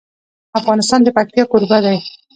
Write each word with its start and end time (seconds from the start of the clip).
افغانستان 0.59 0.99
د 1.03 1.07
پکتیا 1.17 1.43
کوربه 1.51 1.77
دی. 1.85 1.97